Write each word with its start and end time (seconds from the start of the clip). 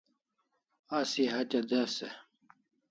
Asi 0.97 1.23
hatya 1.31 1.61
des 1.69 1.95
e? 2.07 2.09